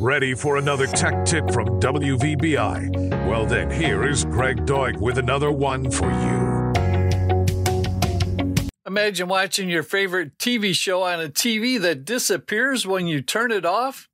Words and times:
Ready 0.00 0.32
for 0.32 0.56
another 0.56 0.86
tech 0.86 1.26
tip 1.26 1.50
from 1.50 1.78
WVBI? 1.78 3.28
Well, 3.28 3.44
then, 3.44 3.70
here 3.70 4.08
is 4.08 4.24
Greg 4.24 4.64
Doig 4.64 4.96
with 4.96 5.18
another 5.18 5.52
one 5.52 5.90
for 5.90 6.10
you. 6.10 6.72
Imagine 8.86 9.28
watching 9.28 9.68
your 9.68 9.82
favorite 9.82 10.38
TV 10.38 10.74
show 10.74 11.02
on 11.02 11.20
a 11.20 11.28
TV 11.28 11.78
that 11.82 12.06
disappears 12.06 12.86
when 12.86 13.08
you 13.08 13.20
turn 13.20 13.52
it 13.52 13.66
off. 13.66 14.08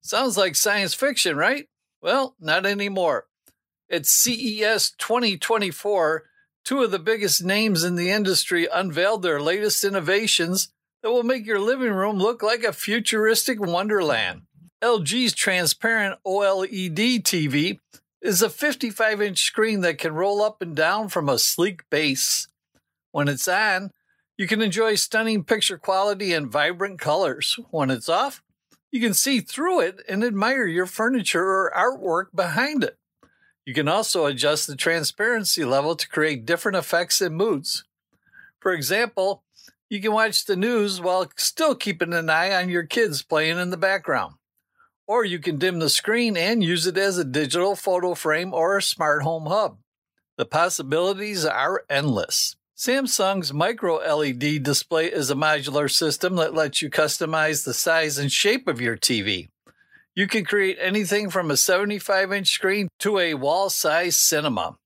Sounds 0.00 0.36
like 0.36 0.54
science 0.54 0.94
fiction, 0.94 1.36
right? 1.36 1.66
Well, 2.00 2.36
not 2.38 2.64
anymore. 2.64 3.26
At 3.90 4.06
CES 4.06 4.92
2024, 4.92 6.22
two 6.64 6.84
of 6.84 6.92
the 6.92 7.00
biggest 7.00 7.42
names 7.42 7.82
in 7.82 7.96
the 7.96 8.12
industry 8.12 8.68
unveiled 8.72 9.22
their 9.22 9.42
latest 9.42 9.82
innovations 9.82 10.68
that 11.02 11.10
will 11.10 11.24
make 11.24 11.46
your 11.46 11.58
living 11.58 11.92
room 11.92 12.18
look 12.18 12.44
like 12.44 12.62
a 12.62 12.72
futuristic 12.72 13.58
wonderland. 13.60 14.42
LG's 14.82 15.32
transparent 15.32 16.18
OLED 16.26 17.22
TV 17.22 17.78
is 18.20 18.42
a 18.42 18.50
55 18.50 19.22
inch 19.22 19.40
screen 19.40 19.80
that 19.82 19.98
can 19.98 20.12
roll 20.12 20.42
up 20.42 20.60
and 20.60 20.74
down 20.74 21.08
from 21.08 21.28
a 21.28 21.38
sleek 21.38 21.88
base. 21.88 22.48
When 23.12 23.28
it's 23.28 23.46
on, 23.46 23.92
you 24.36 24.48
can 24.48 24.60
enjoy 24.60 24.96
stunning 24.96 25.44
picture 25.44 25.78
quality 25.78 26.32
and 26.32 26.50
vibrant 26.50 26.98
colors. 26.98 27.60
When 27.70 27.90
it's 27.90 28.08
off, 28.08 28.42
you 28.90 29.00
can 29.00 29.14
see 29.14 29.38
through 29.38 29.80
it 29.82 30.02
and 30.08 30.24
admire 30.24 30.66
your 30.66 30.86
furniture 30.86 31.44
or 31.44 31.72
artwork 31.76 32.34
behind 32.34 32.82
it. 32.82 32.98
You 33.64 33.74
can 33.74 33.86
also 33.86 34.26
adjust 34.26 34.66
the 34.66 34.74
transparency 34.74 35.64
level 35.64 35.94
to 35.94 36.08
create 36.08 36.44
different 36.44 36.76
effects 36.76 37.20
and 37.20 37.36
moods. 37.36 37.84
For 38.58 38.72
example, 38.72 39.44
you 39.88 40.00
can 40.00 40.12
watch 40.12 40.44
the 40.44 40.56
news 40.56 41.00
while 41.00 41.30
still 41.36 41.76
keeping 41.76 42.12
an 42.12 42.28
eye 42.28 42.52
on 42.60 42.68
your 42.68 42.84
kids 42.84 43.22
playing 43.22 43.58
in 43.58 43.70
the 43.70 43.76
background. 43.76 44.34
Or 45.12 45.26
you 45.26 45.40
can 45.40 45.58
dim 45.58 45.78
the 45.78 45.90
screen 45.90 46.38
and 46.38 46.64
use 46.64 46.86
it 46.86 46.96
as 46.96 47.18
a 47.18 47.22
digital 47.22 47.76
photo 47.76 48.14
frame 48.14 48.54
or 48.54 48.78
a 48.78 48.82
smart 48.82 49.22
home 49.22 49.44
hub. 49.44 49.76
The 50.38 50.46
possibilities 50.46 51.44
are 51.44 51.84
endless. 51.90 52.56
Samsung's 52.74 53.52
micro 53.52 53.96
LED 53.96 54.62
display 54.62 55.12
is 55.12 55.30
a 55.30 55.34
modular 55.34 55.90
system 55.90 56.36
that 56.36 56.54
lets 56.54 56.80
you 56.80 56.88
customize 56.88 57.66
the 57.66 57.74
size 57.74 58.16
and 58.16 58.32
shape 58.32 58.66
of 58.66 58.80
your 58.80 58.96
TV. 58.96 59.50
You 60.14 60.26
can 60.26 60.46
create 60.46 60.78
anything 60.80 61.28
from 61.28 61.50
a 61.50 61.58
75 61.58 62.32
inch 62.32 62.48
screen 62.48 62.88
to 63.00 63.18
a 63.18 63.34
wall 63.34 63.68
size 63.68 64.16
cinema. 64.16 64.78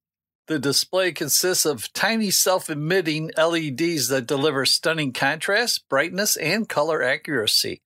The 0.48 0.58
display 0.58 1.12
consists 1.12 1.64
of 1.64 1.92
tiny 1.92 2.32
self 2.32 2.68
emitting 2.68 3.30
LEDs 3.38 4.08
that 4.08 4.26
deliver 4.26 4.66
stunning 4.66 5.12
contrast, 5.12 5.88
brightness, 5.88 6.36
and 6.36 6.68
color 6.68 7.00
accuracy. 7.00 7.80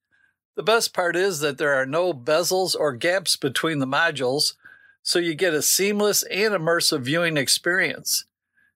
The 0.55 0.63
best 0.63 0.93
part 0.93 1.15
is 1.15 1.39
that 1.39 1.57
there 1.57 1.73
are 1.73 1.85
no 1.85 2.13
bezels 2.13 2.75
or 2.77 2.93
gaps 2.93 3.37
between 3.37 3.79
the 3.79 3.87
modules, 3.87 4.53
so 5.01 5.17
you 5.17 5.33
get 5.33 5.53
a 5.53 5.61
seamless 5.61 6.23
and 6.23 6.53
immersive 6.53 7.01
viewing 7.01 7.37
experience. 7.37 8.25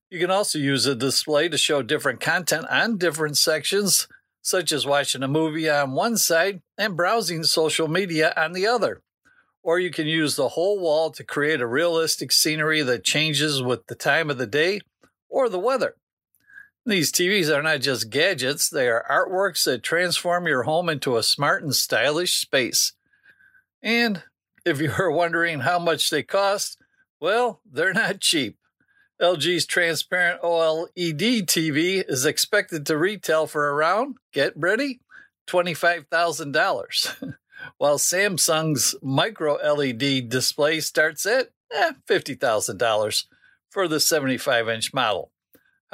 You 0.09 0.19
can 0.19 0.31
also 0.31 0.57
use 0.57 0.85
a 0.85 0.95
display 0.95 1.49
to 1.49 1.57
show 1.57 1.81
different 1.81 2.21
content 2.21 2.65
on 2.69 2.97
different 2.97 3.37
sections, 3.37 4.07
such 4.41 4.71
as 4.71 4.85
watching 4.85 5.23
a 5.23 5.27
movie 5.27 5.69
on 5.69 5.91
one 5.91 6.15
side 6.15 6.61
and 6.77 6.95
browsing 6.95 7.43
social 7.43 7.87
media 7.87 8.33
on 8.37 8.53
the 8.53 8.65
other. 8.65 9.01
Or 9.61 9.77
you 9.79 9.91
can 9.91 10.07
use 10.07 10.35
the 10.35 10.49
whole 10.49 10.79
wall 10.79 11.11
to 11.11 11.23
create 11.23 11.59
a 11.59 11.67
realistic 11.67 12.31
scenery 12.31 12.83
that 12.83 13.03
changes 13.03 13.61
with 13.61 13.87
the 13.87 13.95
time 13.95 14.29
of 14.29 14.37
the 14.37 14.47
day 14.47 14.79
or 15.27 15.49
the 15.49 15.59
weather. 15.59 15.95
These 16.88 17.11
TVs 17.11 17.50
are 17.50 17.64
not 17.64 17.81
just 17.81 18.11
gadgets, 18.11 18.69
they 18.69 18.88
are 18.88 19.05
artworks 19.09 19.66
that 19.66 19.81
transform 19.81 20.45
your 20.45 20.64
home 20.64 20.88
into 20.88 21.17
a 21.17 21.23
smart 21.23 21.64
and 21.64 21.73
stylish 21.73 22.36
space. 22.38 22.94
And 23.81 24.22
if 24.66 24.80
you 24.80 24.92
are 25.00 25.11
wondering 25.23 25.61
how 25.61 25.80
much 25.80 26.11
they 26.11 26.22
cost, 26.22 26.77
well, 27.19 27.61
they're 27.66 27.94
not 27.94 28.22
cheap. 28.22 28.58
LG's 29.19 29.66
transparent 29.66 30.42
OLED 30.44 31.45
TV 31.45 32.04
is 32.08 32.26
expected 32.26 32.86
to 32.86 32.98
retail 32.98 33.48
for 33.48 33.73
around, 33.73 34.17
get 34.32 34.54
ready, 34.55 34.99
$25,000, 35.48 37.33
while 37.77 37.98
Samsung's 37.98 38.93
micro 39.02 39.54
LED 39.54 40.30
display 40.30 40.82
starts 40.82 41.26
at 41.26 41.49
eh, 41.73 41.93
$50,000 42.08 43.26
for 43.71 43.88
the 43.88 43.99
75 43.99 44.70
inch 44.70 44.93
model. 44.93 45.32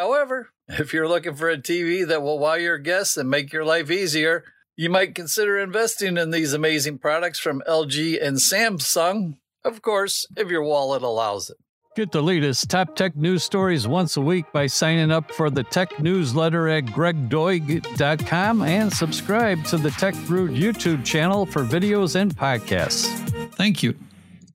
However, 0.01 0.49
if 0.67 0.93
you're 0.93 1.07
looking 1.07 1.35
for 1.35 1.47
a 1.47 1.59
TV 1.59 2.07
that 2.07 2.23
will 2.23 2.39
wow 2.39 2.55
your 2.55 2.79
guests 2.79 3.17
and 3.17 3.29
make 3.29 3.53
your 3.53 3.63
life 3.63 3.91
easier, 3.91 4.43
you 4.75 4.89
might 4.89 5.13
consider 5.13 5.59
investing 5.59 6.17
in 6.17 6.31
these 6.31 6.53
amazing 6.53 6.97
products 6.97 7.37
from 7.37 7.61
LG 7.69 8.19
and 8.19 8.37
Samsung, 8.37 9.37
of 9.63 9.83
course, 9.83 10.25
if 10.35 10.49
your 10.49 10.63
wallet 10.63 11.03
allows 11.03 11.51
it. 11.51 11.57
Get 11.95 12.11
the 12.11 12.23
latest 12.23 12.67
top 12.67 12.95
tech 12.95 13.15
news 13.15 13.43
stories 13.43 13.87
once 13.87 14.17
a 14.17 14.21
week 14.21 14.45
by 14.51 14.65
signing 14.65 15.11
up 15.11 15.31
for 15.31 15.51
the 15.51 15.63
tech 15.65 15.99
newsletter 15.99 16.67
at 16.67 16.85
gregdoig.com 16.85 18.63
and 18.63 18.91
subscribe 18.91 19.63
to 19.65 19.77
the 19.77 19.91
Tech 19.91 20.15
Brood 20.25 20.49
YouTube 20.49 21.05
channel 21.05 21.45
for 21.45 21.63
videos 21.63 22.15
and 22.15 22.35
podcasts. 22.35 23.05
Thank 23.53 23.83
you. 23.83 23.93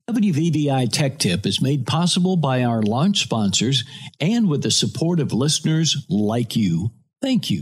WVBI 0.09 0.89
Tech 0.89 1.19
Tip 1.19 1.45
is 1.45 1.61
made 1.61 1.85
possible 1.85 2.37
by 2.37 2.63
our 2.63 2.81
launch 2.81 3.23
sponsors 3.23 3.83
and 4.21 4.47
with 4.47 4.63
the 4.63 4.71
support 4.71 5.19
of 5.19 5.33
listeners 5.33 6.05
like 6.07 6.55
you. 6.55 6.91
Thank 7.21 7.49
you. 7.49 7.61